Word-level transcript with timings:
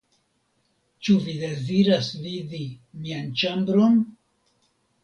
Ĉu 1.07 1.17
vi 1.27 1.35
deziras 1.43 2.09
vidi 2.25 2.65
mian 3.05 3.33
ĉambron? 3.45 4.05